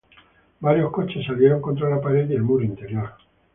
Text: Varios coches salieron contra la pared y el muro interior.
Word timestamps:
Varios 0.61 0.91
coches 0.91 1.27
salieron 1.27 1.61
contra 1.61 1.87
la 1.87 2.01
pared 2.01 2.27
y 2.27 2.33
el 2.33 2.41
muro 2.41 2.63
interior. 2.65 3.13